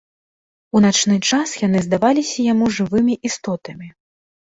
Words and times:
У 0.77 0.81
начны 0.85 1.19
час 1.29 1.53
яны 1.67 1.79
здаваліся 1.89 2.49
яму 2.51 2.73
жывымі 2.81 3.23
істотамі. 3.33 3.97